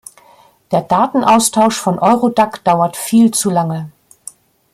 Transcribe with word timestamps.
Der 0.71 0.81
Datenaustausch 0.81 1.77
von 1.79 1.99
Eurodac 1.99 2.63
dauert 2.63 2.97
viel 2.97 3.29
zu 3.29 3.51
lange. 3.51 3.91